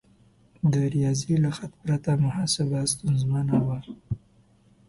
د 0.71 0.73
ریاضي 0.93 1.35
له 1.43 1.51
خط 1.57 1.71
پرته 1.81 2.11
محاسبه 2.25 2.79
ستونزمنه 2.93 3.55
وه. 3.65 3.79